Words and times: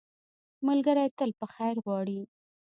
ملګری 0.67 1.07
تل 1.17 1.29
په 1.39 1.45
خیر 1.53 1.75
غواړي 1.85 2.19